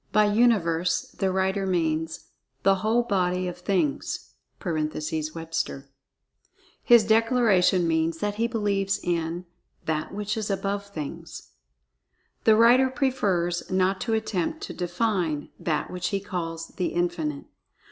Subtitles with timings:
[0.11, 2.29] By "Universe," the writer means
[2.63, 4.33] "The whole body of Things"
[4.65, 5.89] (Webster).
[6.81, 9.45] His declaration means that he believes in
[9.85, 11.51] "That which is above Things."
[12.45, 17.45] The writer prefers not to attempt to "define" THAT which he calls "The Infinite."